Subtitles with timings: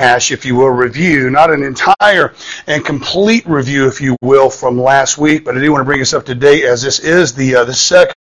[0.00, 2.32] if you will, review, not an entire
[2.68, 6.00] and complete review, if you will, from last week, but I do want to bring
[6.00, 8.14] us up to date as this is the uh, the second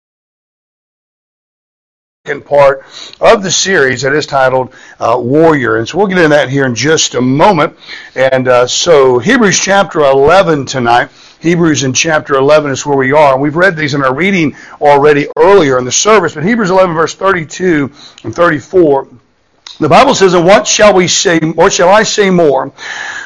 [2.47, 2.85] part
[3.21, 5.79] of the series that is titled uh, Warrior.
[5.79, 7.77] And so we'll get into that here in just a moment.
[8.15, 11.11] And uh, so Hebrews chapter 11 tonight.
[11.41, 13.33] Hebrews in chapter 11 is where we are.
[13.33, 16.35] And we've read these in our reading already earlier in the service.
[16.35, 17.91] But Hebrews 11 verse 32
[18.23, 19.09] and 34.
[19.81, 22.73] The Bible says, And what shall we say, or shall I say more?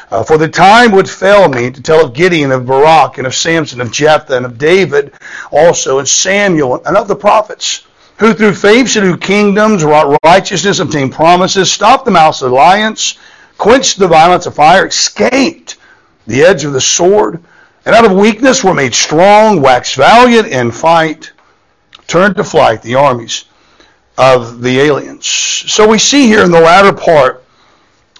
[0.09, 3.35] Uh, for the time would fail me to tell of Gideon, of Barak, and of
[3.35, 5.13] Samson, of Jephthah, and of David
[5.51, 7.85] also, and Samuel, and of the prophets
[8.17, 13.17] who through faith subdued kingdoms, wrought righteousness, obtained promises, stopped the mouths of lions,
[13.57, 15.77] quenched the violence of fire, escaped
[16.25, 17.41] the edge of the sword,
[17.85, 21.31] and out of weakness were made strong, waxed valiant in fight,
[22.07, 23.45] turned to flight the armies
[24.19, 25.25] of the aliens.
[25.25, 27.45] So we see here in the latter part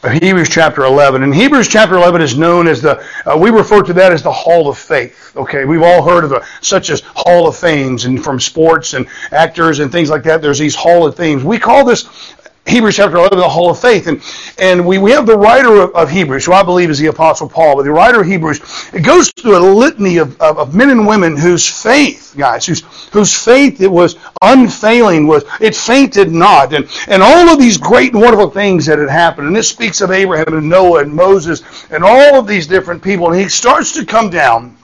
[0.02, 1.24] of Hebrews chapter 11.
[1.24, 4.32] And Hebrews chapter 11 is known as the, uh, we refer to that as the
[4.32, 5.34] Hall of Faith.
[5.36, 9.80] Okay, we've all heard of such as Hall of Fames and from sports and actors
[9.80, 10.42] and things like that.
[10.42, 11.44] There's these Hall of Fames.
[11.44, 12.34] We call this
[12.70, 14.08] Hebrews chapter 11, the Hall of Faith.
[14.08, 14.22] And,
[14.60, 17.50] and we, we have the writer of, of, Hebrews, who I believe is the Apostle
[17.50, 18.62] Paul, but the writer of Hebrews,
[18.94, 22.82] it goes through a litany of, of, of men and women whose faith, guys, whose,
[23.10, 26.74] whose faith it was unfailing, was it fainted not.
[26.74, 29.48] And, and all of these great and wonderful things that had happened.
[29.48, 33.32] And this speaks of Abraham and Noah and Moses and all of these different people.
[33.32, 34.78] And he starts to come down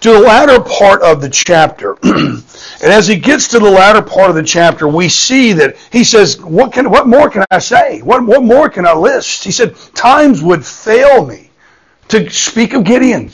[0.00, 1.98] to the latter part of the chapter.
[2.84, 6.04] and as he gets to the latter part of the chapter, we see that he
[6.04, 8.02] says, What can what more can I say?
[8.02, 9.42] What what more can I list?
[9.42, 11.50] He said, Times would fail me
[12.08, 13.30] to speak of Gideon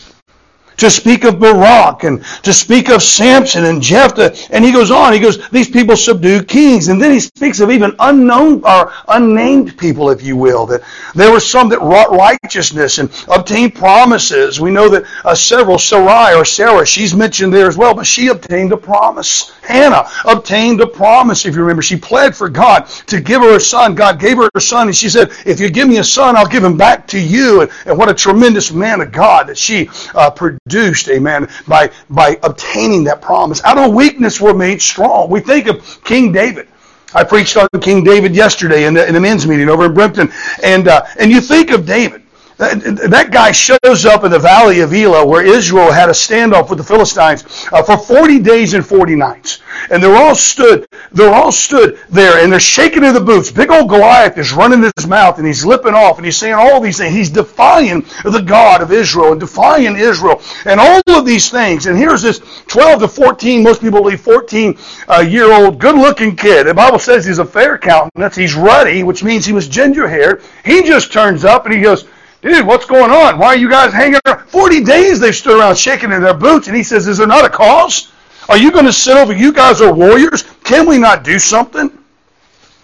[0.81, 4.34] to speak of Barak and to speak of Samson and Jephthah.
[4.50, 6.89] And he goes on, he goes, these people subdue kings.
[6.89, 10.83] And then he speaks of even unknown or unnamed people, if you will, that
[11.14, 14.58] there were some that wrought righteousness and obtained promises.
[14.58, 18.28] We know that uh, several, Sarai or Sarah, she's mentioned there as well, but she
[18.28, 19.51] obtained a promise.
[19.61, 21.83] Hannah obtained a promise, if you remember.
[21.83, 23.95] She pled for God to give her a son.
[23.95, 26.46] God gave her a son, and she said, if you give me a son, I'll
[26.46, 27.61] give him back to you.
[27.61, 31.91] And, and what a tremendous man of God that she uh, produced produced, amen, by,
[32.11, 33.63] by obtaining that promise.
[33.64, 35.29] Out of weakness we're made strong.
[35.29, 36.69] We think of King David.
[37.13, 40.33] I preached on King David yesterday in the, in the men's meeting over in Brimpton.
[40.63, 42.23] And, uh, and you think of David.
[42.60, 46.76] That guy shows up in the valley of Elah where Israel had a standoff with
[46.76, 49.62] the Philistines uh, for 40 days and 40 nights.
[49.90, 53.50] And they're all stood, they're all stood there and they're shaking in the boots.
[53.50, 56.82] Big old Goliath is running his mouth and he's lipping off and he's saying all
[56.82, 57.14] these things.
[57.14, 61.86] He's defying the God of Israel and defying Israel and all of these things.
[61.86, 64.77] And here's this 12 to 14, most people believe 14
[65.08, 66.66] uh, year old good looking kid.
[66.66, 68.36] The Bible says he's a fair countenance.
[68.36, 70.42] He's ruddy, which means he was ginger haired.
[70.62, 72.04] He just turns up and he goes,
[72.42, 73.39] Dude, what's going on?
[73.39, 74.46] Why are you guys hanging around?
[74.48, 76.68] 40 days they stood around shaking in their boots.
[76.68, 78.11] And he says, Is there not a cause?
[78.48, 79.33] Are you going to sit over?
[79.33, 80.45] You guys are warriors.
[80.64, 81.90] Can we not do something?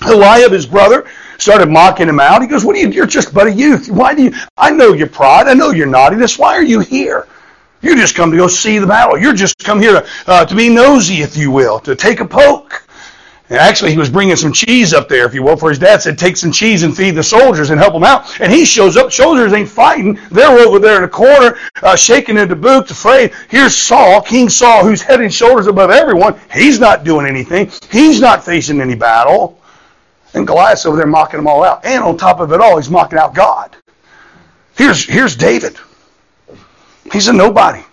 [0.02, 1.06] Eliab, his brother,
[1.38, 2.42] started mocking him out.
[2.42, 2.90] He goes, What are you?
[2.90, 3.88] You're just but a youth.
[3.88, 4.32] Why do you?
[4.58, 5.48] I know your pride.
[5.48, 6.38] I know your naughtiness.
[6.38, 7.26] Why are you here?
[7.80, 9.18] You just come to go see the battle.
[9.18, 12.26] You're just come here to, uh, to be nosy, if you will, to take a
[12.26, 12.85] poke.
[13.48, 16.02] And actually, he was bringing some cheese up there, if you will, for his dad
[16.02, 18.40] said, take some cheese and feed the soldiers and help them out.
[18.40, 19.12] And he shows up.
[19.12, 20.18] Soldiers ain't fighting.
[20.32, 23.32] They're over there in the corner, uh, shaking into boots, afraid.
[23.48, 26.40] Here's Saul, King Saul, who's head and shoulders above everyone.
[26.52, 27.70] He's not doing anything.
[27.88, 29.60] He's not facing any battle.
[30.34, 31.84] And Goliath's over there mocking them all out.
[31.84, 33.76] And on top of it all, he's mocking out God.
[34.76, 35.76] Here's, here's David.
[37.12, 37.84] He's a nobody.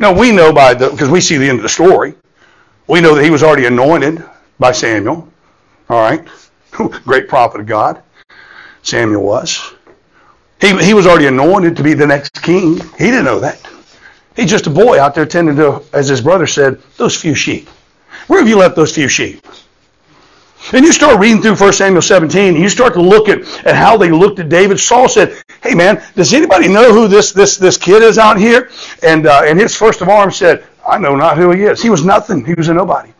[0.00, 2.14] Now, we know by the, because we see the end of the story,
[2.88, 4.24] we know that he was already anointed
[4.58, 5.28] by Samuel.
[5.88, 6.26] All right.
[7.04, 8.02] Great prophet of God.
[8.82, 9.74] Samuel was.
[10.60, 12.78] He, he was already anointed to be the next king.
[12.98, 13.60] He didn't know that.
[14.36, 17.68] He's just a boy out there tending to, as his brother said, those few sheep.
[18.26, 19.46] Where have you left those few sheep?
[20.72, 23.76] And you start reading through 1 Samuel 17, and you start to look at, at
[23.76, 24.80] how they looked at David.
[24.80, 28.70] Saul said, Hey man, does anybody know who this this this kid is out here?
[29.02, 31.82] And uh, and his first of arms said, I know not who he is.
[31.82, 32.44] He was nothing.
[32.44, 33.13] He was a nobody.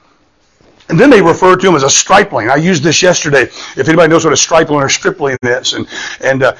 [0.88, 2.50] And then they refer to him as a stripling.
[2.50, 3.42] I used this yesterday.
[3.42, 5.88] If anybody knows what a stripling or stripling is, and
[6.20, 6.56] and uh,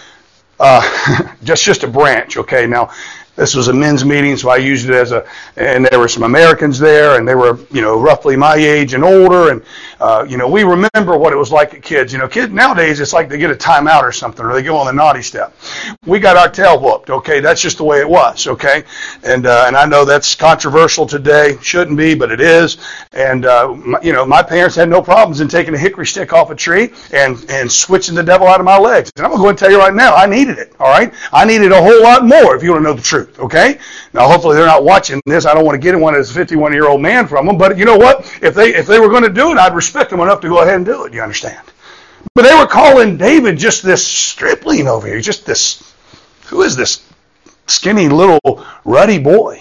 [0.59, 2.37] uh, just just a branch.
[2.39, 2.91] Okay, now
[3.37, 5.27] This was a men's meeting, so I used it as a,
[5.57, 9.03] and there were some Americans there, and they were, you know, roughly my age and
[9.03, 9.61] older, and,
[10.01, 12.13] uh, you know, we remember what it was like as kids.
[12.13, 14.77] You know, kids nowadays, it's like they get a timeout or something, or they go
[14.77, 15.53] on the naughty step.
[16.07, 17.41] We got our tail whooped, okay?
[17.41, 18.85] That's just the way it was, okay?
[19.25, 21.57] And, uh, and I know that's controversial today.
[21.61, 22.77] Shouldn't be, but it is.
[23.13, 26.33] And, uh, my, you know, my parents had no problems in taking a hickory stick
[26.33, 29.11] off a tree and, and switching the devil out of my legs.
[29.17, 31.13] And I'm going to go and tell you right now, I needed it, all right?
[31.33, 33.79] I needed a whole lot more if you want to know the truth truth, okay?
[34.13, 35.47] Now, hopefully they're not watching this.
[35.47, 37.59] I don't want to get in one as a 51 year old man from them,
[37.59, 38.21] but you know what?
[38.43, 40.63] If they if they were going to do it, I'd respect them enough to go
[40.63, 41.13] ahead and do it.
[41.13, 41.67] You understand?
[42.35, 45.95] But they were calling David just this stripling over here, just this.
[46.47, 47.09] Who is this
[47.67, 49.61] skinny little ruddy boy?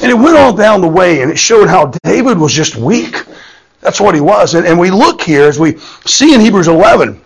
[0.00, 3.24] And it went all down the way, and it showed how David was just weak.
[3.80, 4.54] That's what he was.
[4.54, 7.20] And, and we look here as we see in Hebrews 11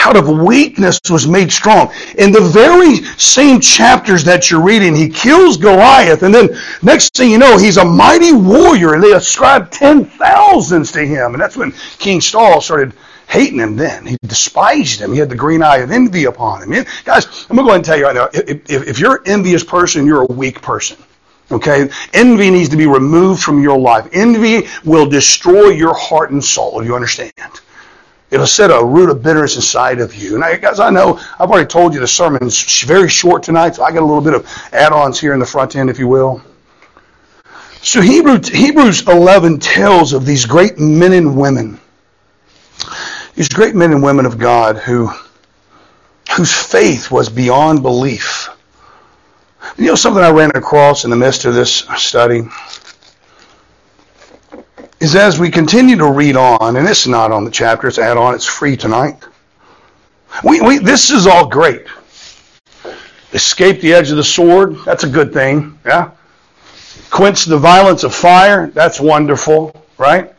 [0.00, 1.92] out of weakness was made strong.
[2.18, 6.48] In the very same chapters that you're reading, he kills Goliath, and then
[6.82, 11.34] next thing you know, he's a mighty warrior, and they ascribe ten thousands to him.
[11.34, 12.92] And that's when King Saul started
[13.28, 14.06] hating him then.
[14.06, 15.12] He despised him.
[15.12, 16.84] He had the green eye of envy upon him.
[17.04, 19.16] Guys, I'm going to go ahead and tell you right now, if, if, if you're
[19.16, 20.96] an envious person, you're a weak person.
[21.52, 21.88] Okay?
[22.12, 24.08] Envy needs to be removed from your life.
[24.12, 26.80] Envy will destroy your heart and soul.
[26.80, 27.32] Do you understand?
[28.30, 30.36] It'll set a root of bitterness inside of you.
[30.36, 33.82] And I, guys, I know I've already told you the sermon's very short tonight, so
[33.82, 36.40] I got a little bit of add-ons here in the front end, if you will.
[37.82, 41.80] So Hebrew, Hebrews 11 tells of these great men and women,
[43.34, 45.10] these great men and women of God who,
[46.36, 48.48] whose faith was beyond belief.
[49.76, 52.42] You know something I ran across in the midst of this study?
[55.00, 58.16] Is as we continue to read on, and it's not on the chapter, it's add
[58.16, 59.24] on, it's free tonight.
[60.44, 61.86] We, we, this is all great.
[63.32, 66.10] Escape the edge of the sword, that's a good thing, yeah?
[67.10, 70.34] Quench the violence of fire, that's wonderful, right?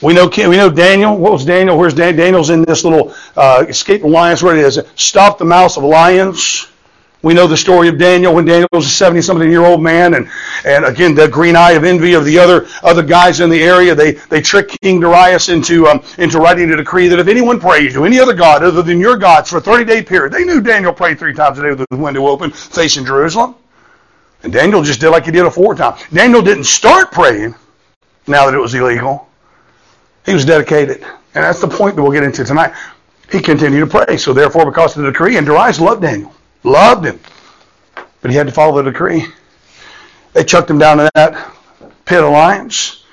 [0.00, 1.16] We know we know Daniel.
[1.16, 1.78] What was Daniel?
[1.78, 2.24] Where's Daniel?
[2.24, 4.42] Daniel's in this little uh, escape the lions.
[4.42, 4.80] Where it is?
[4.96, 6.71] Stop the mouths of lions.
[7.22, 10.14] We know the story of Daniel when Daniel was a 70 something year old man.
[10.14, 10.28] And,
[10.64, 13.94] and again, the green eye of envy of the other, other guys in the area.
[13.94, 17.92] They, they tricked King Darius into, um, into writing a decree that if anyone prays
[17.94, 20.60] to any other God other than your gods for a 30 day period, they knew
[20.60, 23.54] Daniel prayed three times a day with the window open facing Jerusalem.
[24.42, 26.02] And Daniel just did like he did a four times.
[26.12, 27.54] Daniel didn't start praying
[28.26, 29.28] now that it was illegal.
[30.26, 31.02] He was dedicated.
[31.34, 32.74] And that's the point that we'll get into tonight.
[33.30, 34.16] He continued to pray.
[34.16, 36.34] So therefore, because of the decree, and Darius loved Daniel.
[36.64, 37.20] Loved him.
[38.20, 39.26] But he had to follow the decree.
[40.32, 41.52] They chucked him down to that
[42.04, 43.04] pit of lions.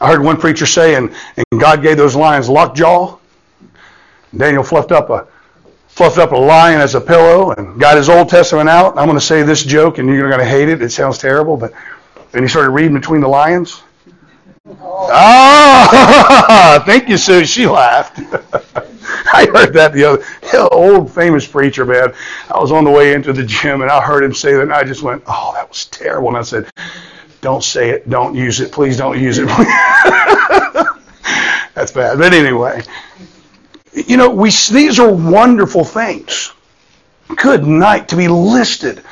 [0.00, 3.18] I heard one preacher say, and, and God gave those lions lockjaw.
[4.36, 5.26] Daniel fluffed up a
[5.88, 8.96] fluffed up a lion as a pillow and got his Old Testament out.
[8.96, 10.80] I'm going to say this joke, and you're going to hate it.
[10.80, 11.72] It sounds terrible, but
[12.30, 13.82] then he started reading between the lions.
[14.66, 17.44] Oh, ah, thank you, Sue.
[17.44, 18.20] She laughed.
[19.34, 20.24] I heard that the other
[20.72, 22.12] old famous preacher, man.
[22.50, 24.72] I was on the way into the gym and I heard him say that, and
[24.72, 26.70] I just went, "Oh, that was terrible." And I said,
[27.40, 28.10] "Don't say it.
[28.10, 28.72] Don't use it.
[28.72, 29.46] Please don't use it."
[31.74, 32.18] That's bad.
[32.18, 32.82] But anyway,
[33.94, 36.52] you know, we these are wonderful things.
[37.36, 39.02] Good night to be listed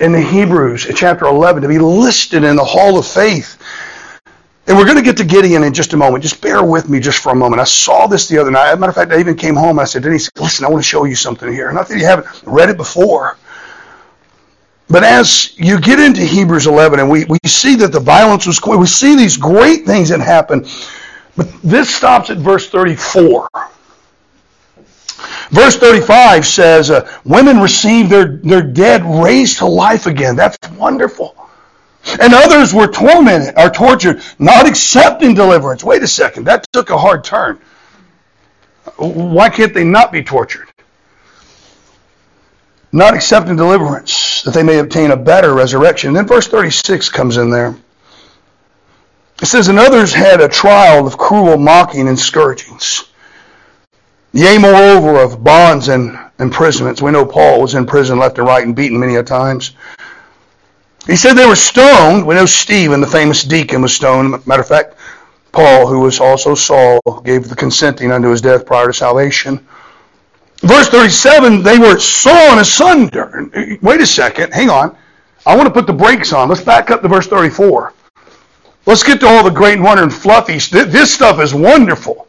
[0.00, 3.59] in the Hebrews, chapter 11, to be listed in the Hall of Faith
[4.70, 6.22] and we're going to get to Gideon in just a moment.
[6.22, 7.60] Just bear with me just for a moment.
[7.60, 8.68] I saw this the other night.
[8.68, 10.68] As a matter of fact, I even came home and I said, Denise, listen, I
[10.68, 11.72] want to show you something here.
[11.72, 13.36] Not that you haven't read it before.
[14.88, 18.60] But as you get into Hebrews 11 and we, we see that the violence was,
[18.64, 20.64] we see these great things that happen.
[21.36, 23.48] But this stops at verse 34.
[25.50, 30.36] Verse 35 says, uh, women receive their, their dead raised to life again.
[30.36, 31.34] That's wonderful.
[32.06, 35.84] And others were tormented or tortured, not accepting deliverance.
[35.84, 37.60] Wait a second, that took a hard turn.
[38.96, 40.68] Why can't they not be tortured?
[42.92, 46.08] Not accepting deliverance, that they may obtain a better resurrection.
[46.08, 47.76] And then verse 36 comes in there.
[49.40, 53.04] It says, And others had a trial of cruel mocking and scourgings.
[54.32, 57.02] Yea, moreover, of bonds and imprisonments.
[57.02, 59.72] We know Paul was in prison left and right and beaten many a times.
[61.10, 62.24] He said they were stoned.
[62.24, 64.46] We know Stephen, the famous deacon, was stoned.
[64.46, 64.94] Matter of fact,
[65.50, 69.66] Paul, who was also Saul, gave the consenting unto his death prior to salvation.
[70.60, 73.50] Verse 37, they were sawn asunder.
[73.82, 74.96] Wait a second, hang on.
[75.46, 76.48] I want to put the brakes on.
[76.48, 77.92] Let's back up to verse 34.
[78.86, 80.58] Let's get to all the great and wonder and fluffy.
[80.58, 82.28] This stuff is wonderful.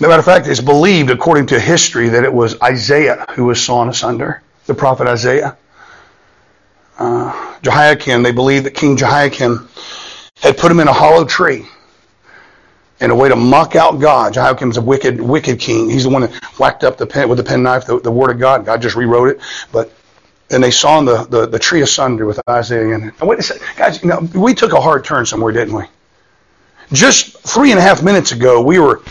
[0.00, 3.88] Matter of fact, it's believed, according to history, that it was Isaiah who was sawn
[3.88, 5.56] asunder, the prophet Isaiah.
[6.98, 9.68] Uh, Jehoiakim, they believe that King Jehoiakim
[10.40, 11.66] had put him in a hollow tree
[13.00, 14.34] in a way to mock out God.
[14.34, 15.90] Jehoiakim's a wicked, wicked king.
[15.90, 18.38] He's the one that whacked up the pen with the penknife, the, the word of
[18.38, 18.64] God.
[18.64, 19.40] God just rewrote it.
[19.72, 19.92] But
[20.50, 23.14] and they saw the, the, the tree asunder with Isaiah in it.
[23.18, 25.84] And wait a second, guys, you know, we took a hard turn somewhere, didn't we?
[26.92, 29.02] Just three and a half minutes ago, we were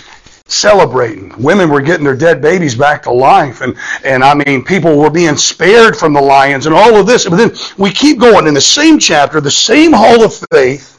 [0.48, 1.34] celebrating.
[1.42, 3.62] Women were getting their dead babies back to life.
[3.62, 7.28] And, and I mean, people were being spared from the lions and all of this.
[7.28, 10.96] But then we keep going in the same chapter, the same hall of faith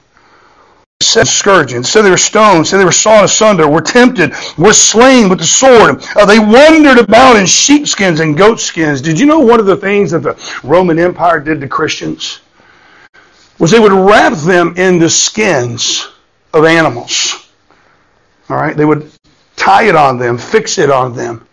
[1.03, 5.29] said scourging, said they were stoned, said they were sawn asunder, were tempted, were slain
[5.29, 6.03] with the sword.
[6.17, 9.03] Uh, they wandered about in sheepskins and goatskins.
[9.03, 12.41] Did you know one of the things that the Roman Empire did to Christians?
[13.59, 16.09] Was they would wrap them in the skins
[16.53, 17.50] of animals.
[18.49, 18.76] All right?
[18.76, 19.11] They would
[19.57, 21.47] tie it on them, fix it on them,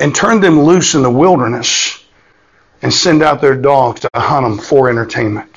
[0.00, 2.04] and turn them loose in the wilderness
[2.82, 5.50] and send out their dogs to hunt them for entertainment.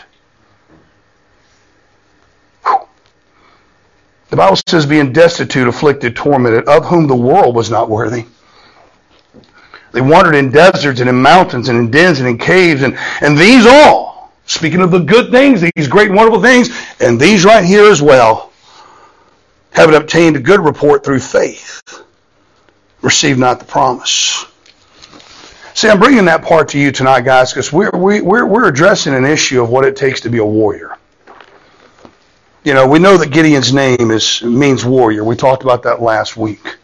[4.32, 8.26] The Bible says, being destitute, afflicted, tormented, of whom the world was not worthy.
[9.92, 13.38] They wandered in deserts and in mountains and in dens and in caves, and, and
[13.38, 16.70] these all, speaking of the good things, these great wonderful things,
[17.02, 18.51] and these right here as well,
[19.72, 21.82] having obtained a good report through faith,
[23.02, 24.46] received not the promise.
[25.74, 29.14] See, I'm bringing that part to you tonight, guys, because we're, we, we're, we're addressing
[29.14, 30.98] an issue of what it takes to be a warrior.
[32.64, 35.24] You know, we know that Gideon's name is means warrior.
[35.24, 36.78] We talked about that last week.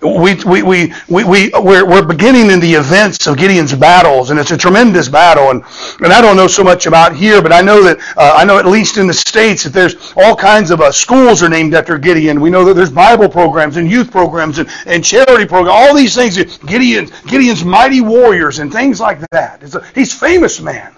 [0.00, 4.38] We, we, we, we, we, we're, we're beginning in the events of Gideon's battles, and
[4.38, 5.50] it's a tremendous battle.
[5.50, 5.64] And,
[6.00, 8.58] and I don't know so much about here, but I know that, uh, I know
[8.58, 11.98] at least in the States that there's all kinds of uh, schools are named after
[11.98, 12.40] Gideon.
[12.40, 16.14] We know that there's Bible programs and youth programs and, and charity programs, all these
[16.14, 16.36] things.
[16.58, 19.62] Gideon, Gideon's mighty warriors and things like that.
[19.74, 20.94] A, he's famous man.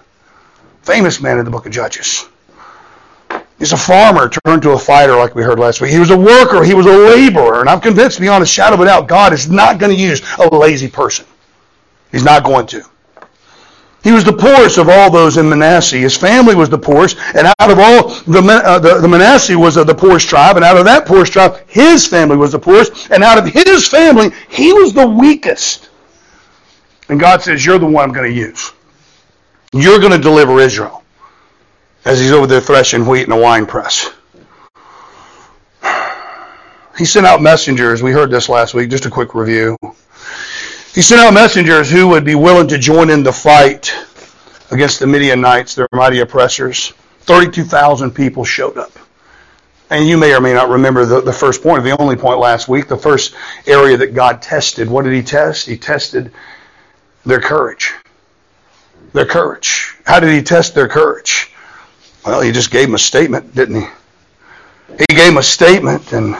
[0.83, 2.29] Famous man in the book of Judges.
[3.61, 5.91] He's a farmer turned to a fighter, like we heard last week.
[5.91, 6.63] He was a worker.
[6.63, 7.59] He was a laborer.
[7.59, 10.19] And I'm convinced beyond a shadow of a doubt, God is not going to use
[10.39, 11.27] a lazy person.
[12.11, 12.83] He's not going to.
[14.03, 15.97] He was the poorest of all those in Manasseh.
[15.97, 19.77] His family was the poorest, and out of all the, uh, the, the Manasseh was
[19.77, 23.11] of the poorest tribe, and out of that poorest tribe, his family was the poorest,
[23.11, 25.91] and out of his family, he was the weakest.
[27.09, 28.71] And God says, "You're the one I'm going to use.
[29.71, 31.00] You're going to deliver Israel."
[32.05, 34.11] As he's over there threshing wheat in a wine press.
[36.97, 38.03] He sent out messengers.
[38.03, 38.89] We heard this last week.
[38.89, 39.77] Just a quick review.
[40.93, 43.95] He sent out messengers who would be willing to join in the fight
[44.71, 46.93] against the Midianites, their mighty oppressors.
[47.21, 48.91] 32,000 people showed up.
[49.89, 52.67] And you may or may not remember the, the first point, the only point last
[52.67, 53.35] week, the first
[53.67, 54.89] area that God tested.
[54.89, 55.67] What did he test?
[55.67, 56.31] He tested
[57.25, 57.93] their courage.
[59.13, 59.95] Their courage.
[60.05, 61.51] How did he test their courage?
[62.25, 63.87] Well, he just gave him a statement, didn't he?
[64.97, 66.35] He gave him a statement, and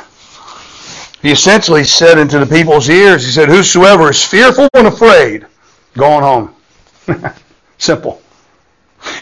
[1.22, 5.46] he essentially said into the people's ears, he said, Whosoever is fearful and afraid,
[5.96, 6.56] going home.
[7.78, 8.22] Simple.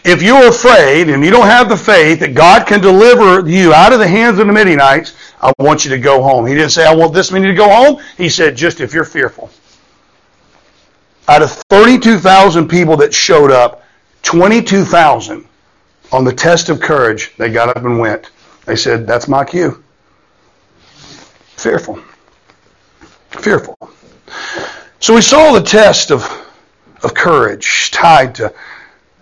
[0.04, 3.94] If you're afraid and you don't have the faith that God can deliver you out
[3.94, 6.46] of the hands of the Midianites, I want you to go home.
[6.46, 8.02] He didn't say, I want this many to go home.
[8.18, 9.50] He said, just if you're fearful.
[11.30, 13.84] Out of 32,000 people that showed up,
[14.24, 15.46] 22,000
[16.12, 18.32] on the test of courage, they got up and went.
[18.66, 19.84] They said, That's my cue.
[21.58, 22.00] Fearful.
[23.32, 23.78] Fearful.
[25.00, 26.24] So we saw the test of,
[27.04, 28.54] of courage tied to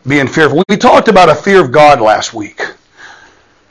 [0.07, 0.63] being fearful.
[0.69, 2.61] We talked about a fear of God last week.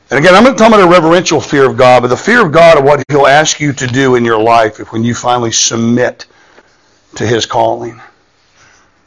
[0.09, 2.51] And again, I'm not talking about a reverential fear of God, but the fear of
[2.51, 5.51] God of what He'll ask you to do in your life if when you finally
[5.51, 6.27] submit
[7.15, 7.99] to His calling.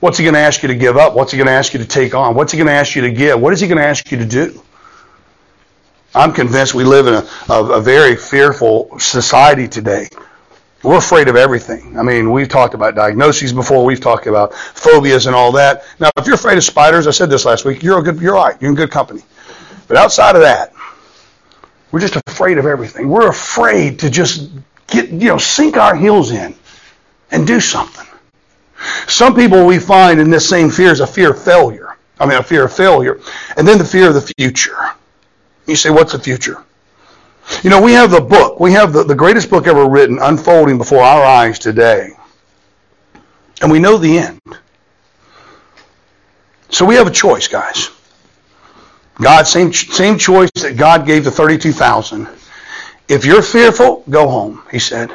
[0.01, 1.15] What's he going to ask you to give up?
[1.15, 2.35] What's he going to ask you to take on?
[2.35, 3.39] What's he going to ask you to give?
[3.41, 4.63] What is he going to ask you to do?
[6.15, 10.09] I'm convinced we live in a, a, a very fearful society today.
[10.83, 11.99] We're afraid of everything.
[11.99, 13.85] I mean, we've talked about diagnoses before.
[13.85, 15.85] We've talked about phobias and all that.
[16.01, 18.37] Now, if you're afraid of spiders, I said this last week, you're a good, you're
[18.37, 18.61] all right.
[18.61, 19.23] You're in good company.
[19.87, 20.73] But outside of that,
[21.93, 23.09] we're just afraid of everything.
[23.09, 24.51] We're afraid to just
[24.87, 26.55] get, you know, sink our heels in
[27.31, 28.07] and do something.
[29.07, 31.97] Some people we find in this same fear is a fear of failure.
[32.19, 33.21] I mean, a fear of failure.
[33.57, 34.77] And then the fear of the future.
[35.67, 36.65] You say, what's the future?
[37.63, 38.61] You know, we have the book.
[38.61, 42.11] We have the, the greatest book ever written unfolding before our eyes today.
[43.63, 44.41] And we know the end.
[46.71, 47.91] So we have a choice, guys.
[49.15, 52.29] God, same, same choice that God gave the 32,000.
[53.09, 55.15] If you're fearful, go home, he said.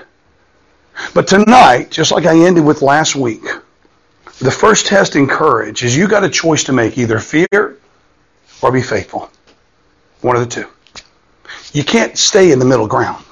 [1.14, 3.44] But tonight, just like I ended with last week,
[4.40, 7.78] the first test in courage is you got a choice to make either fear
[8.62, 9.30] or be faithful.
[10.22, 10.68] One of the two.
[11.74, 13.24] You can't stay in the middle ground.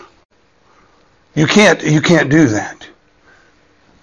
[1.36, 2.88] You can't you can't do that.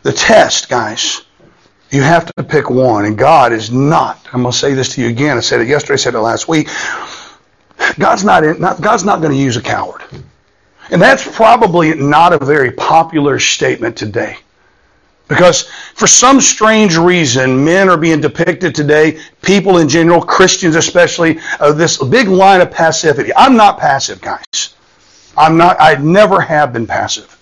[0.03, 1.23] The test, guys,
[1.91, 3.05] you have to pick one.
[3.05, 5.37] And God is not, I'm going to say this to you again.
[5.37, 6.69] I said it yesterday, I said it last week.
[7.99, 10.03] God's not, in, not God's not going to use a coward.
[10.91, 14.39] And that's probably not a very popular statement today.
[15.29, 21.39] Because for some strange reason, men are being depicted today, people in general, Christians especially,
[21.75, 23.31] this big line of passivity.
[23.37, 24.75] I'm not passive, guys.
[25.39, 27.37] I'm not, I never have been passive.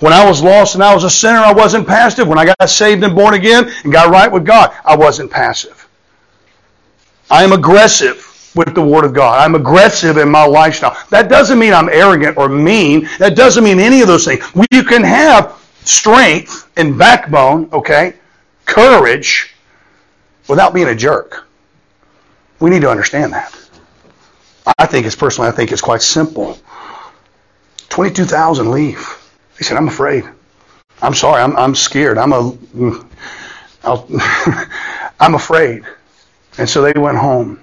[0.00, 2.26] When I was lost and I was a sinner, I wasn't passive.
[2.26, 5.86] When I got saved and born again and got right with God, I wasn't passive.
[7.30, 9.40] I am aggressive with the Word of God.
[9.40, 10.96] I'm aggressive in my lifestyle.
[11.10, 13.08] That doesn't mean I'm arrogant or mean.
[13.18, 14.44] That doesn't mean any of those things.
[14.70, 18.14] You can have strength and backbone, okay,
[18.66, 19.54] courage,
[20.48, 21.46] without being a jerk.
[22.60, 23.54] We need to understand that.
[24.78, 26.58] I think it's personally, I think it's quite simple.
[27.88, 29.06] 22,000 leave.
[29.56, 30.24] He said, I'm afraid.
[31.00, 31.42] I'm sorry.
[31.42, 32.18] I'm, I'm scared.
[32.18, 32.52] I'm a,
[33.84, 34.06] I'll,
[35.20, 35.84] I'm afraid.
[36.58, 37.60] And so they went home.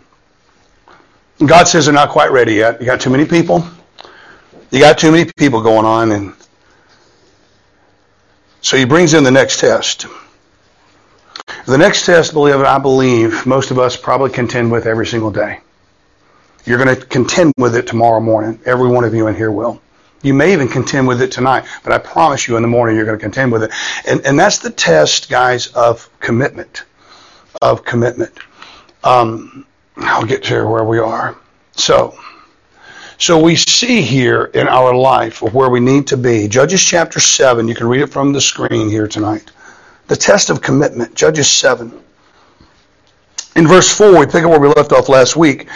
[1.43, 2.79] God says they're not quite ready yet.
[2.79, 3.67] You got too many people.
[4.71, 6.33] You got too many people going on, and
[8.61, 10.05] so he brings in the next test.
[11.65, 15.31] The next test, believe it, I believe most of us probably contend with every single
[15.31, 15.59] day.
[16.65, 18.59] You're going to contend with it tomorrow morning.
[18.65, 19.81] Every one of you in here will.
[20.23, 23.05] You may even contend with it tonight, but I promise you in the morning you're
[23.05, 23.71] going to contend with it.
[24.07, 26.83] And, and that's the test, guys, of commitment.
[27.61, 28.33] Of commitment.
[29.03, 31.35] Um, I'll get to where we are.
[31.73, 32.17] So,
[33.17, 36.47] so we see here in our life where we need to be.
[36.47, 39.51] Judges chapter 7, you can read it from the screen here tonight.
[40.07, 41.91] The test of commitment, Judges 7.
[43.55, 45.67] In verse 4, we pick up where we left off last week.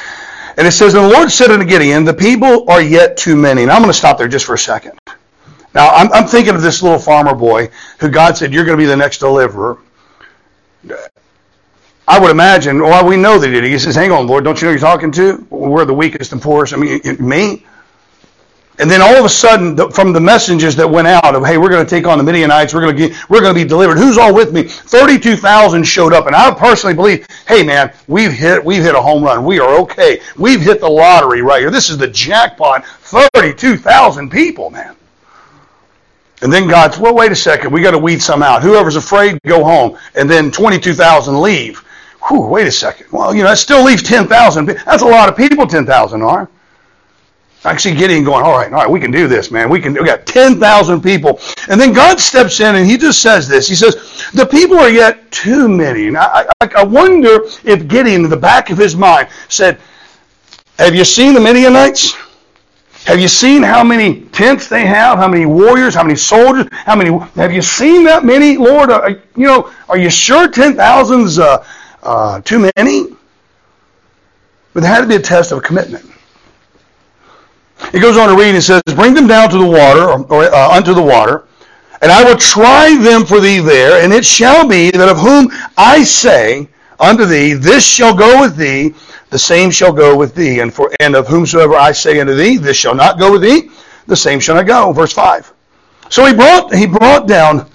[0.57, 3.63] And it says, And the Lord said unto Gideon, The people are yet too many.
[3.63, 4.99] And I'm going to stop there just for a second.
[5.73, 8.81] Now, I'm, I'm thinking of this little farmer boy who God said, You're going to
[8.81, 9.77] be the next deliverer.
[12.10, 13.63] I would imagine, well, we know that he did.
[13.66, 15.46] He says, hang on, Lord, don't you know you're talking to?
[15.51, 16.74] We're the weakest and poorest.
[16.74, 17.63] I mean, me?
[18.80, 21.70] And then all of a sudden, from the messages that went out of, hey, we're
[21.70, 23.98] going to take on the Midianites, we're going to get, we're going to be delivered.
[23.98, 24.63] Who's all with me?
[24.63, 29.02] Thirty-two thousand showed up, and I personally believe, hey, man, we've hit, we've hit a
[29.02, 29.45] home run.
[29.45, 30.22] We are okay.
[30.38, 31.69] We've hit the lottery right here.
[31.69, 32.86] This is the jackpot.
[32.86, 34.95] Thirty-two thousand people, man.
[36.41, 38.63] And then God's, well, wait a second, we got to weed some out.
[38.63, 39.98] Whoever's afraid, go home.
[40.15, 41.84] And then twenty-two thousand leave.
[42.30, 43.08] Whew, wait a second.
[43.12, 44.65] Well, you know, that still leaves 10,000.
[44.65, 46.50] That's a lot of people, 10,000 are.
[47.78, 49.70] See Gideon going, all right, all right, we can do this, man.
[49.70, 49.94] We can.
[49.94, 51.42] We got 10,000 people.
[51.68, 53.68] And then God steps in and he just says this.
[53.68, 56.08] He says, the people are yet too many.
[56.08, 59.78] And I, I, I wonder if Gideon, in the back of his mind, said,
[60.78, 62.15] have you seen the Midianites?
[63.06, 65.18] Have you seen how many tents they have?
[65.18, 65.96] How many warriors?
[65.96, 66.68] How many soldiers?
[66.72, 67.18] How many?
[67.36, 68.89] Have you seen that many, Lord?
[68.89, 71.65] Uh, you know, are you sure 10,000's uh,
[72.03, 73.07] uh, too many.
[74.73, 76.09] But there had to be a test of commitment.
[77.93, 80.43] It goes on to read and says, Bring them down to the water, or, or
[80.53, 81.45] uh, unto the water,
[82.01, 85.49] and I will try them for thee there, and it shall be that of whom
[85.77, 86.67] I say
[86.99, 88.93] unto thee, This shall go with thee,
[89.29, 90.59] the same shall go with thee.
[90.59, 93.69] And, for, and of whomsoever I say unto thee, This shall not go with thee,
[94.07, 94.91] the same shall not go.
[94.91, 95.53] Verse 5.
[96.09, 97.69] So he brought, he brought down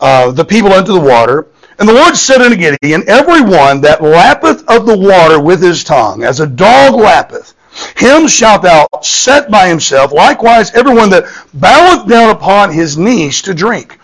[0.00, 1.46] uh, the people unto the water,
[1.78, 5.84] and the Lord said unto Gideon, Every one that lappeth of the water with his
[5.84, 7.54] tongue, as a dog lappeth,
[7.96, 10.12] him shalt thou set by himself.
[10.12, 13.98] Likewise, everyone that boweth down upon his knees to drink.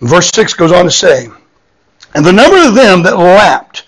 [0.00, 1.28] Verse 6 goes on to say,
[2.14, 3.84] And the number of them that lapped,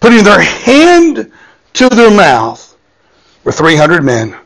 [0.00, 1.32] putting their hand
[1.74, 2.76] to their mouth,
[3.44, 4.36] were 300 men.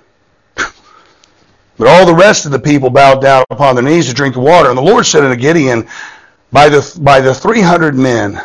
[1.79, 4.41] But all the rest of the people bowed down upon their knees to drink the
[4.41, 4.71] water.
[4.71, 5.87] And the Lord said unto Gideon,
[6.53, 8.41] by the, by the 300 men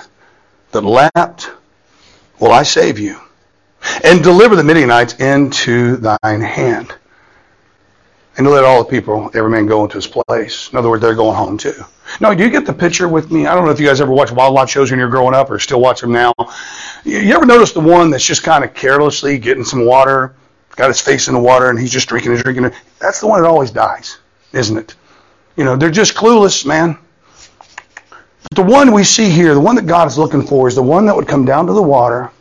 [0.71, 1.51] that lapped,
[2.39, 3.17] will I save you,
[4.03, 6.93] and deliver the Midianites into thine hand.
[8.37, 10.69] And to let all the people, every man go into his place.
[10.71, 11.75] In other words, they're going home too.
[12.19, 13.45] Now, do you get the picture with me?
[13.45, 15.59] I don't know if you guys ever watch wildlife shows when you're growing up or
[15.59, 16.33] still watch them now.
[17.03, 20.33] You ever notice the one that's just kind of carelessly getting some water,
[20.75, 22.71] got his face in the water, and he's just drinking and drinking?
[22.99, 24.17] That's the one that always dies,
[24.53, 24.95] isn't it?
[25.55, 26.97] You know, they're just clueless, man.
[28.49, 31.05] The one we see here, the one that God is looking for, is the one
[31.05, 32.31] that would come down to the water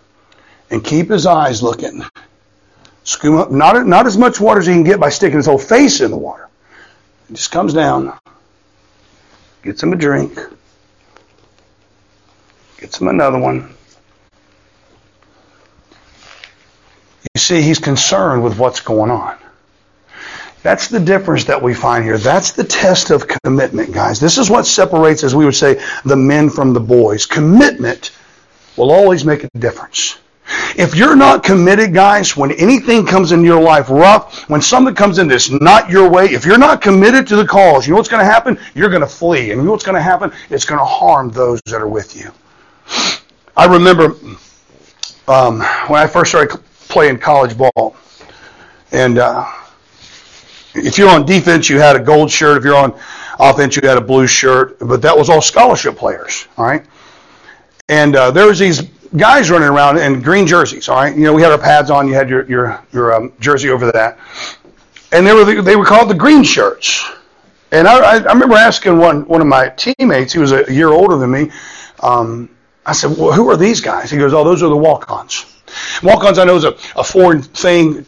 [0.70, 2.02] and keep his eyes looking.
[3.04, 5.58] Scoop up, not, not as much water as he can get by sticking his whole
[5.58, 6.48] face in the water.
[7.28, 8.16] He just comes down,
[9.62, 10.38] gets him a drink,
[12.78, 13.74] gets him another one.
[17.34, 19.39] You see, he's concerned with what's going on.
[20.62, 22.18] That's the difference that we find here.
[22.18, 24.20] That's the test of commitment, guys.
[24.20, 27.24] This is what separates, as we would say, the men from the boys.
[27.24, 28.12] Commitment
[28.76, 30.18] will always make a difference.
[30.76, 35.18] If you're not committed, guys, when anything comes into your life rough, when something comes
[35.18, 38.08] in that's not your way, if you're not committed to the cause, you know what's
[38.08, 38.58] going to happen?
[38.74, 39.52] You're going to flee.
[39.52, 40.32] And you know what's going to happen?
[40.50, 42.30] It's going to harm those that are with you.
[43.56, 44.16] I remember
[45.28, 47.96] um, when I first started playing college ball,
[48.92, 49.46] and uh,
[50.74, 52.58] if you're on defense, you had a gold shirt.
[52.58, 52.98] If you're on
[53.38, 54.78] offense, you had a blue shirt.
[54.78, 56.84] But that was all scholarship players, all right?
[57.88, 58.82] And uh, there was these
[59.16, 61.14] guys running around in green jerseys, all right?
[61.14, 62.06] You know, we had our pads on.
[62.06, 64.18] You had your your your um, jersey over that,
[65.12, 67.10] and they were the, they were called the green shirts.
[67.72, 71.16] And I, I remember asking one one of my teammates, he was a year older
[71.16, 71.50] than me.
[72.00, 72.48] Um,
[72.86, 75.46] I said, "Well, who are these guys?" He goes, "Oh, those are the walk-ons."
[76.02, 78.04] Walk-ons, I know, is a, a foreign thing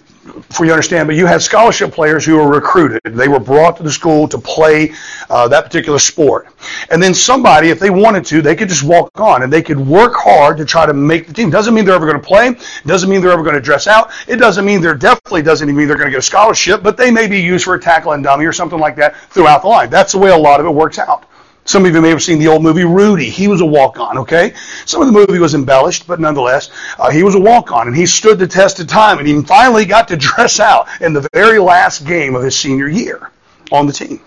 [0.50, 3.00] for you to understand, but you had scholarship players who were recruited.
[3.04, 4.92] They were brought to the school to play
[5.28, 6.48] uh, that particular sport.
[6.90, 9.78] And then somebody, if they wanted to, they could just walk on and they could
[9.78, 11.50] work hard to try to make the team.
[11.50, 12.54] Doesn't mean they're ever going to play.
[12.86, 14.12] Doesn't mean they're ever going to dress out.
[14.28, 17.10] It doesn't mean they're definitely doesn't mean they're going to get a scholarship, but they
[17.10, 19.90] may be used for a tackle and dummy or something like that throughout the line.
[19.90, 21.26] That's the way a lot of it works out.
[21.64, 23.30] Some of you may have seen the old movie Rudy.
[23.30, 24.52] He was a walk-on, okay?
[24.84, 28.04] Some of the movie was embellished, but nonetheless, uh, he was a walk-on, and he
[28.04, 31.58] stood the test of time, and he finally got to dress out in the very
[31.58, 33.30] last game of his senior year
[33.70, 34.20] on the team.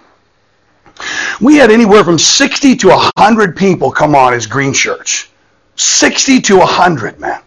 [1.42, 5.28] We had anywhere from 60 to 100 people come on as green shirts.
[5.76, 7.42] 60 to 100, man.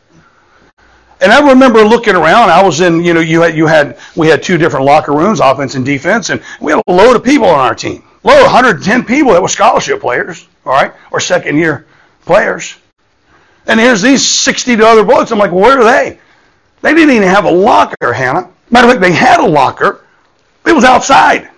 [1.20, 2.50] And I remember looking around.
[2.50, 5.40] I was in, you know, you had, you had, we had two different locker rooms,
[5.40, 8.04] offense and defense, and we had a load of people on our team.
[8.24, 11.86] Low 110 people that were scholarship players, all right, or second year
[12.24, 12.76] players.
[13.66, 15.30] And here's these 60 other boys.
[15.30, 16.18] I'm like, well, where are they?
[16.80, 18.50] They didn't even have a locker, Hannah.
[18.70, 20.04] Matter of fact, they had a locker.
[20.66, 21.50] It was outside.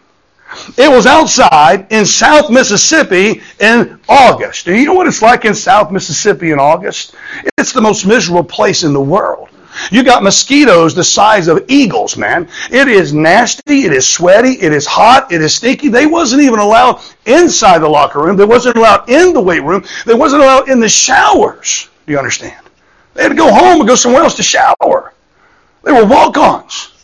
[0.76, 4.66] It was outside in South Mississippi in August.
[4.66, 7.14] And you know what it's like in South Mississippi in August?
[7.56, 9.48] It's the most miserable place in the world.
[9.90, 12.48] You got mosquitoes the size of eagles, man.
[12.70, 13.84] It is nasty.
[13.84, 14.52] It is sweaty.
[14.60, 15.30] It is hot.
[15.32, 15.88] It is stinky.
[15.88, 18.36] They wasn't even allowed inside the locker room.
[18.36, 19.84] They wasn't allowed in the weight room.
[20.06, 21.88] They wasn't allowed in the showers.
[22.06, 22.66] Do you understand?
[23.14, 25.14] They had to go home and go somewhere else to shower.
[25.82, 26.99] They were walk-ons.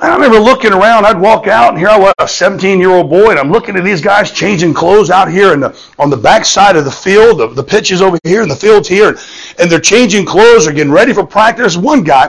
[0.00, 1.06] I remember looking around.
[1.06, 4.00] I'd walk out, and here I was, a 17-year-old boy, and I'm looking at these
[4.00, 7.38] guys changing clothes out here in the, on the back side of the field.
[7.38, 9.18] The, the pitch is over here, and the field's here,
[9.58, 10.66] and they're changing clothes.
[10.66, 11.76] They're getting ready for practice.
[11.76, 12.28] One guy,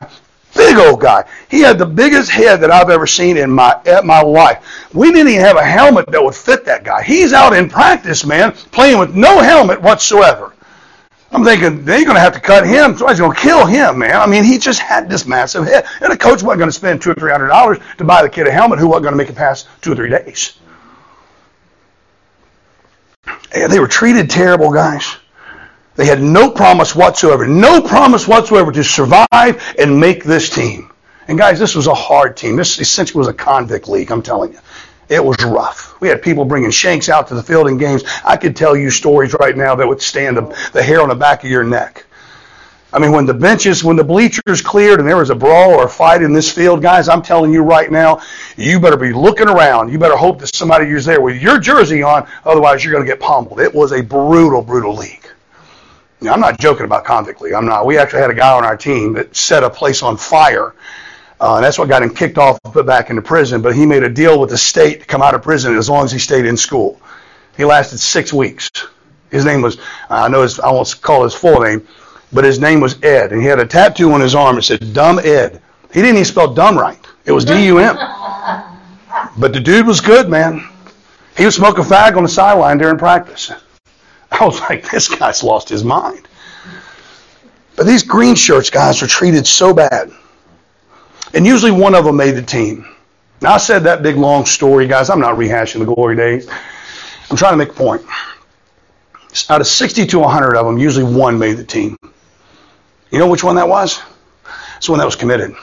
[0.55, 4.07] big old guy, he had the biggest head that I've ever seen in my in
[4.07, 4.65] my life.
[4.95, 7.03] We didn't even have a helmet that would fit that guy.
[7.03, 10.53] He's out in practice, man, playing with no helmet whatsoever.
[11.31, 12.97] I'm thinking they're going to have to cut him.
[12.97, 14.15] Somebody's going to kill him, man.
[14.15, 17.01] I mean, he just had this massive head, and the coach wasn't going to spend
[17.01, 19.17] two or three hundred dollars to buy the kid a helmet who wasn't going to
[19.17, 20.57] make it past two or three days.
[23.53, 25.17] And they were treated terrible, guys.
[25.95, 30.91] They had no promise whatsoever, no promise whatsoever to survive and make this team.
[31.27, 32.55] And guys, this was a hard team.
[32.55, 34.11] This essentially was a convict league.
[34.11, 34.59] I'm telling you.
[35.09, 35.99] It was rough.
[35.99, 38.03] We had people bringing shanks out to the field in games.
[38.23, 41.43] I could tell you stories right now that would stand the hair on the back
[41.43, 42.05] of your neck.
[42.91, 45.85] I mean, when the benches, when the bleachers cleared and there was a brawl or
[45.85, 48.21] a fight in this field, guys, I'm telling you right now,
[48.57, 49.91] you better be looking around.
[49.91, 53.11] You better hope that somebody is there with your jersey on, otherwise you're going to
[53.11, 53.59] get pummeled.
[53.59, 55.27] It was a brutal, brutal league.
[56.21, 57.53] Now, I'm not joking about convict league.
[57.53, 57.85] I'm not.
[57.85, 60.73] We actually had a guy on our team that set a place on fire
[61.39, 63.61] uh, that's what got him kicked off and put back into prison.
[63.61, 66.03] But he made a deal with the state to come out of prison as long
[66.03, 66.99] as he stayed in school.
[67.55, 68.69] He lasted six weeks.
[69.31, 69.77] His name was,
[70.09, 71.87] I know his, I won't call his full name,
[72.33, 73.31] but his name was Ed.
[73.31, 75.61] And he had a tattoo on his arm that said Dumb Ed.
[75.93, 76.99] He didn't even spell dumb right.
[77.25, 77.97] It was D-U-M.
[79.37, 80.67] But the dude was good, man.
[81.37, 83.51] He would smoke a fag on the sideline during practice.
[84.31, 86.27] I was like, this guy's lost his mind.
[87.75, 90.11] But these green shirts guys were treated so bad.
[91.33, 92.85] And usually one of them made the team.
[93.41, 95.09] Now, I said that big long story, guys.
[95.09, 96.49] I'm not rehashing the glory days.
[97.29, 98.01] I'm trying to make a point.
[99.49, 101.95] Out of 60 to 100 of them, usually one made the team.
[103.11, 104.01] You know which one that was?
[104.77, 105.55] It's the one that was committed.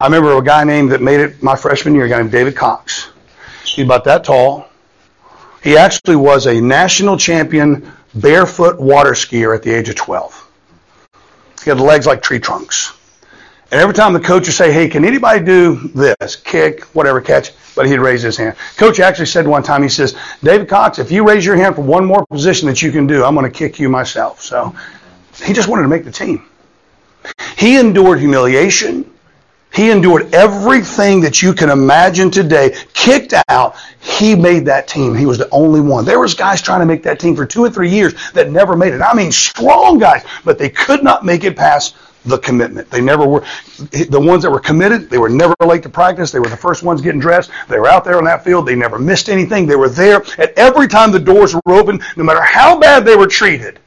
[0.00, 2.56] I remember a guy named that made it my freshman year, a guy named David
[2.56, 3.10] Cox.
[3.64, 4.68] He's about that tall.
[5.62, 10.50] He actually was a national champion barefoot water skier at the age of 12.
[11.64, 12.97] He had legs like tree trunks.
[13.70, 16.36] And every time the coach would say, hey, can anybody do this?
[16.36, 17.52] Kick, whatever, catch.
[17.76, 18.56] But he'd raise his hand.
[18.76, 21.82] Coach actually said one time, he says, David Cox, if you raise your hand for
[21.82, 24.40] one more position that you can do, I'm going to kick you myself.
[24.40, 24.74] So
[25.44, 26.44] he just wanted to make the team.
[27.56, 29.12] He endured humiliation.
[29.74, 32.74] He endured everything that you can imagine today.
[32.94, 35.14] Kicked out, he made that team.
[35.14, 36.06] He was the only one.
[36.06, 38.76] There was guys trying to make that team for two or three years that never
[38.76, 39.02] made it.
[39.02, 41.96] I mean, strong guys, but they could not make it past
[42.28, 42.90] the commitment.
[42.90, 43.44] They never were
[43.90, 45.10] the ones that were committed.
[45.10, 46.30] They were never late to practice.
[46.30, 47.50] They were the first ones getting dressed.
[47.68, 48.66] They were out there on that field.
[48.66, 49.66] They never missed anything.
[49.66, 53.16] They were there at every time the doors were open, no matter how bad they
[53.16, 53.78] were treated.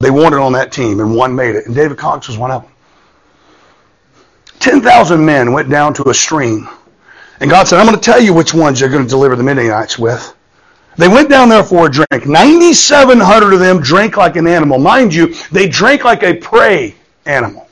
[0.00, 1.66] They wanted on that team, and one made it.
[1.66, 2.72] And David Cox was one of them.
[4.58, 6.68] 10,000 men went down to a stream.
[7.40, 9.42] And God said, I'm going to tell you which ones you're going to deliver the
[9.42, 10.34] Midianites with.
[10.96, 12.26] They went down there for a drink.
[12.26, 14.78] 9,700 of them drank like an animal.
[14.78, 16.94] Mind you, they drank like a prey
[17.26, 17.68] animal.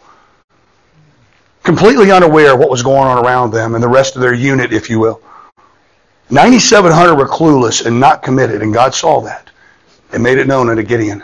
[1.63, 4.73] Completely unaware of what was going on around them and the rest of their unit,
[4.73, 5.21] if you will.
[6.31, 9.51] 9,700 were clueless and not committed, and God saw that
[10.13, 11.23] and made it known unto Gideon.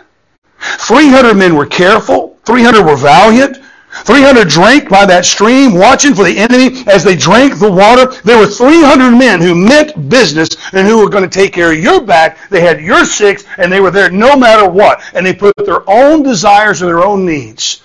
[0.61, 2.39] 300 men were careful.
[2.45, 3.59] 300 were valiant.
[4.05, 8.07] 300 drank by that stream, watching for the enemy as they drank the water.
[8.23, 11.79] There were 300 men who meant business and who were going to take care of
[11.79, 12.49] your back.
[12.51, 15.03] They had your six, and they were there no matter what.
[15.15, 17.83] And they put their own desires and their own needs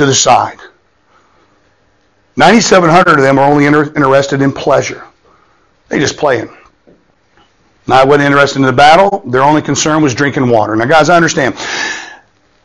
[0.00, 0.58] to the side.
[2.36, 5.04] 9,700 of them are only inter- interested in pleasure.
[5.88, 6.48] They just playing.
[7.86, 9.22] Not wasn't interested in the battle.
[9.26, 10.74] Their only concern was drinking water.
[10.74, 11.54] Now, guys, I understand.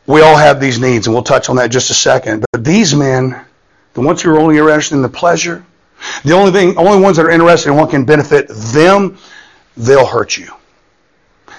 [0.07, 2.45] We all have these needs, and we'll touch on that just a second.
[2.53, 3.43] But these men,
[3.95, 5.65] the ones who are only interested in the pleasure,
[6.23, 9.17] the only thing, only ones that are interested in what can benefit them,
[9.75, 10.53] they'll hurt you.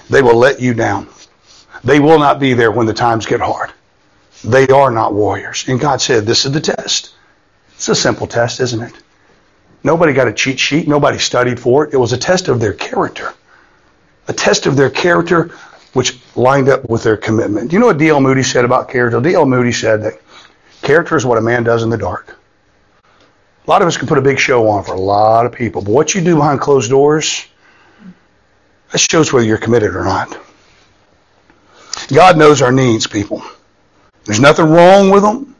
[0.09, 1.07] They will let you down.
[1.83, 3.73] They will not be there when the times get hard.
[4.43, 5.65] They are not warriors.
[5.67, 7.13] And God said, This is the test.
[7.75, 8.93] It's a simple test, isn't it?
[9.83, 10.87] Nobody got a cheat sheet.
[10.87, 11.93] Nobody studied for it.
[11.93, 13.33] It was a test of their character.
[14.27, 15.51] A test of their character
[15.93, 17.69] which lined up with their commitment.
[17.69, 18.19] Do you know what D.L.
[18.19, 19.19] Moody said about character?
[19.19, 19.45] D.L.
[19.45, 20.19] Moody said that
[20.81, 22.37] character is what a man does in the dark.
[23.65, 25.81] A lot of us can put a big show on for a lot of people,
[25.81, 27.45] but what you do behind closed doors,
[28.91, 30.37] that shows whether you're committed or not.
[32.09, 33.43] God knows our needs, people.
[34.27, 35.55] There's nothing wrong with them.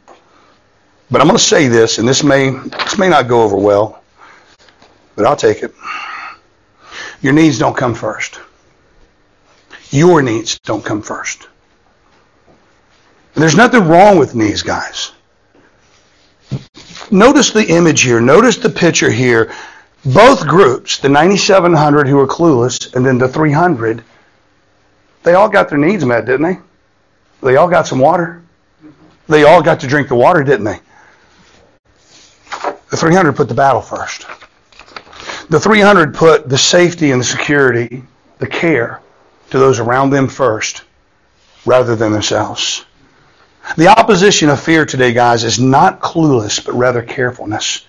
[1.09, 4.03] But I'm going to say this, and this may this may not go over well,
[5.15, 5.73] but I'll take it.
[7.21, 8.41] Your needs don't come first.
[9.89, 11.47] Your needs don't come first.
[13.35, 15.13] There's nothing wrong with needs, guys.
[17.09, 18.19] Notice the image here.
[18.19, 19.53] Notice the picture here.
[20.03, 24.03] Both groups, the 9,700 who were clueless, and then the 300,
[25.23, 26.59] they all got their needs met, didn't they?
[27.41, 28.43] They all got some water.
[29.27, 30.79] They all got to drink the water, didn't they?
[32.89, 34.25] The 300 put the battle first.
[35.49, 38.03] The 300 put the safety and the security,
[38.39, 39.01] the care
[39.49, 40.83] to those around them first
[41.65, 42.85] rather than themselves.
[43.75, 47.85] The opposition of fear today, guys, is not clueless, but rather carefulness.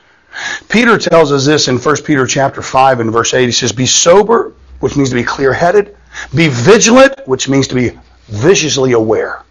[0.69, 3.47] Peter tells us this in 1 Peter chapter 5 and verse 8.
[3.47, 5.97] He says, Be sober, which means to be clear-headed.
[6.35, 9.45] Be vigilant, which means to be viciously aware.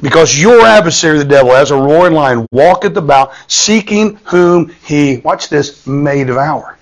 [0.00, 5.48] Because your adversary, the devil, as a roaring lion, walketh about, seeking whom he, watch
[5.48, 6.78] this, may devour.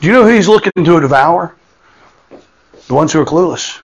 [0.00, 1.54] Do you know who he's looking to devour?
[2.86, 3.82] The ones who are clueless.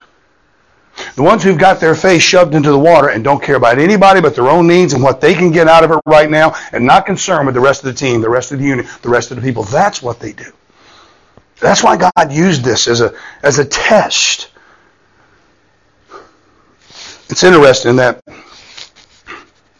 [1.15, 4.21] The ones who've got their face shoved into the water and don't care about anybody
[4.21, 6.85] but their own needs and what they can get out of it right now and
[6.85, 9.31] not concerned with the rest of the team, the rest of the unit, the rest
[9.31, 9.63] of the people.
[9.63, 10.51] That's what they do.
[11.59, 14.49] That's why God used this as a, as a test
[17.33, 18.23] it's interesting that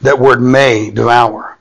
[0.02, 1.56] that word may devour.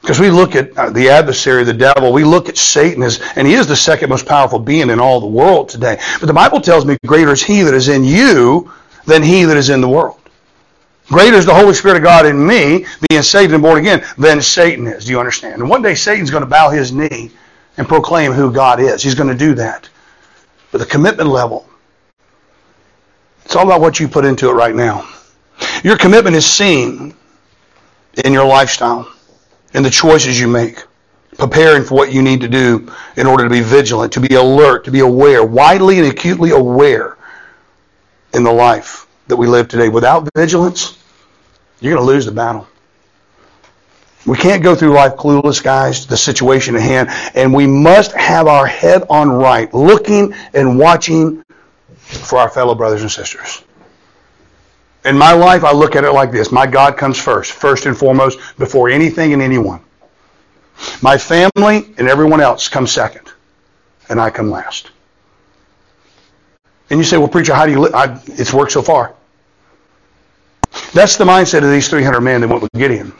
[0.00, 3.46] Because we look at uh, the adversary, the devil, we look at Satan as, and
[3.46, 6.00] he is the second most powerful being in all the world today.
[6.18, 8.72] But the Bible tells me greater is he that is in you
[9.04, 10.18] than he that is in the world.
[11.08, 14.40] Greater is the Holy Spirit of God in me, being saved and born again, than
[14.40, 15.04] Satan is.
[15.04, 15.60] Do you understand?
[15.60, 17.30] And one day Satan's going to bow his knee
[17.76, 19.02] and proclaim who God is.
[19.02, 19.90] He's going to do that.
[20.72, 21.68] But the commitment level
[23.46, 25.08] it's all about what you put into it right now.
[25.84, 27.14] Your commitment is seen
[28.24, 29.08] in your lifestyle,
[29.72, 30.82] in the choices you make,
[31.38, 34.84] preparing for what you need to do in order to be vigilant, to be alert,
[34.86, 37.16] to be aware, widely and acutely aware
[38.34, 39.88] in the life that we live today.
[39.88, 40.98] Without vigilance,
[41.78, 42.66] you're going to lose the battle.
[44.26, 48.48] We can't go through life clueless, guys, the situation at hand, and we must have
[48.48, 51.44] our head on right, looking and watching
[52.06, 53.62] for our fellow brothers and sisters.
[55.04, 57.96] In my life, I look at it like this my God comes first, first and
[57.96, 59.80] foremost, before anything and anyone.
[61.02, 63.32] My family and everyone else comes second,
[64.08, 64.90] and I come last.
[66.90, 68.22] And you say, well, preacher, how do you live?
[68.38, 69.14] It's worked so far.
[70.92, 73.12] That's the mindset of these 300 men that went with Gideon.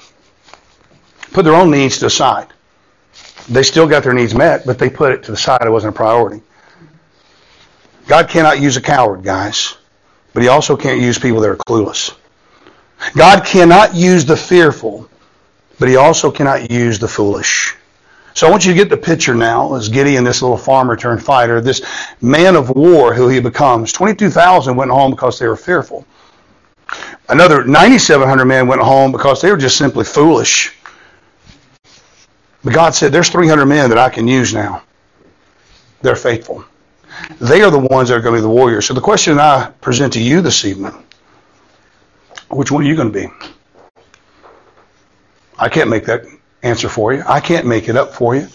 [1.32, 2.48] Put their own needs to the side.
[3.48, 5.62] They still got their needs met, but they put it to the side.
[5.62, 6.42] It wasn't a priority.
[8.06, 9.76] God cannot use a coward, guys,
[10.32, 12.14] but He also can't use people that are clueless.
[13.16, 15.08] God cannot use the fearful,
[15.78, 17.76] but He also cannot use the foolish.
[18.36, 21.24] So I want you to get the picture now as Gideon, this little farmer turned
[21.24, 21.80] fighter, this
[22.20, 23.92] man of war who he becomes.
[23.92, 26.04] 22,000 went home because they were fearful.
[27.30, 30.76] Another 9,700 men went home because they were just simply foolish.
[32.62, 34.82] But God said, There's 300 men that I can use now.
[36.02, 36.62] They're faithful.
[37.40, 38.86] They are the ones that are going to be the warriors.
[38.86, 40.92] So the question I present to you this evening
[42.48, 43.28] which one are you going to be?
[45.58, 46.22] I can't make that
[46.62, 47.22] answer for you.
[47.26, 48.48] I can't make it up for you.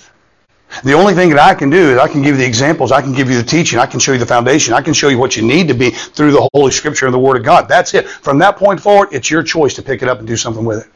[0.83, 3.01] The only thing that I can do is I can give you the examples, I
[3.01, 5.17] can give you the teaching, I can show you the foundation, I can show you
[5.17, 7.67] what you need to be through the Holy Scripture and the Word of God.
[7.67, 8.07] That's it.
[8.07, 10.85] From that point forward, it's your choice to pick it up and do something with
[10.85, 10.91] it.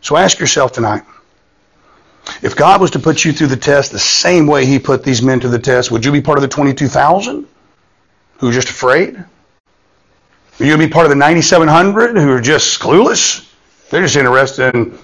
[0.00, 1.02] So ask yourself tonight
[2.42, 5.22] if God was to put you through the test the same way He put these
[5.22, 7.46] men to the test, would you be part of the 22,000
[8.38, 9.16] who are just afraid?
[9.16, 13.48] Are you going to be part of the 9,700 who are just clueless?
[13.90, 14.98] They're just interested in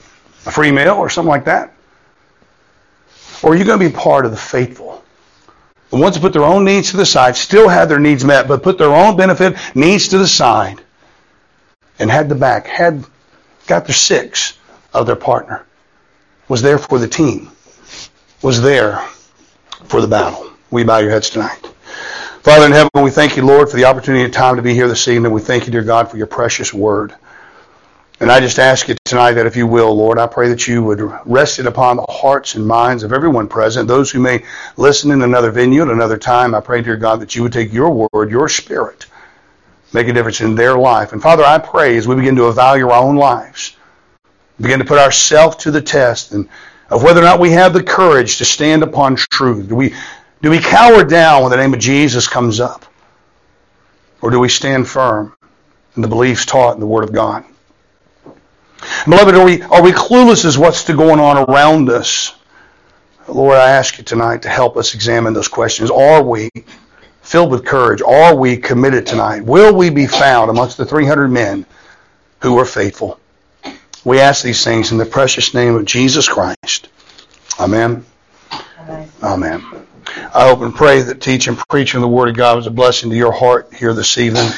[0.47, 1.75] a free meal or something like that?
[3.43, 5.03] Or are you going to be part of the faithful?
[5.91, 8.47] The ones who put their own needs to the side, still had their needs met,
[8.47, 10.81] but put their own benefit needs to the side
[11.99, 13.05] and had the back, had
[13.67, 14.59] got their six
[14.93, 15.65] of their partner
[16.49, 17.51] was there for the team,
[18.43, 18.99] was there
[19.85, 20.51] for the battle.
[20.71, 21.61] We bow your heads tonight.
[22.43, 24.89] Father in heaven, we thank you, Lord, for the opportunity and time to be here
[24.89, 25.33] this evening.
[25.33, 27.15] We thank you, dear God, for your precious word.
[28.21, 30.83] And I just ask you tonight that if you will, Lord, I pray that you
[30.83, 34.43] would rest it upon the hearts and minds of everyone present, those who may
[34.77, 36.55] listen in another venue at another time.
[36.55, 39.07] I pray, dear God, that you would take your word, your spirit,
[39.93, 41.13] make a difference in their life.
[41.13, 43.77] And Father, I pray as we begin to evaluate our own lives,
[44.61, 46.49] begin to put ourselves to the test and
[46.91, 49.69] of whether or not we have the courage to stand upon truth.
[49.69, 49.95] Do we,
[50.41, 52.87] do we cower down when the name of Jesus comes up?
[54.23, 55.35] Or do we stand firm
[55.97, 57.45] in the beliefs taught in the Word of God?
[59.05, 62.35] Beloved, are we, are we clueless as what's going on around us?
[63.29, 65.91] Lord, I ask you tonight to help us examine those questions.
[65.91, 66.49] Are we
[67.21, 68.01] filled with courage?
[68.01, 69.45] Are we committed tonight?
[69.45, 71.67] Will we be found amongst the 300 men
[72.41, 73.21] who are faithful?
[74.09, 76.89] We ask these things in the precious name of Jesus Christ.
[77.61, 78.07] Amen.
[78.81, 79.09] Amen.
[79.23, 79.63] Amen.
[80.35, 83.11] I hope and pray that teaching and preaching the Word of God was a blessing
[83.11, 84.49] to your heart here this evening.